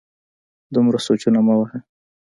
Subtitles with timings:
[0.73, 1.79] دومره سوچونه مه وهه